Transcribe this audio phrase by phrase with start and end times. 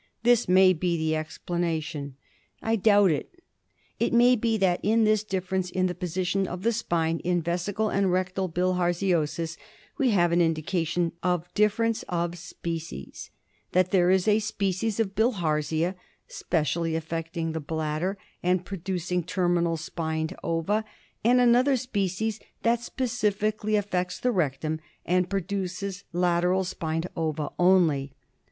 [0.23, 2.15] This may be the explanation.
[2.59, 3.39] I doubt it.
[3.99, 7.93] It may be that in this difference in the position of the spine in vesical
[7.95, 9.57] and rectal bilharziosis
[9.99, 13.29] we have an indication of difference of species;
[13.73, 15.93] that there is a species of Bilharzia
[16.27, 20.83] specially affecting the bladder and producing terminal spined ova,
[21.23, 28.13] and another species that specially affects the rectum and produces lateral spined ova only.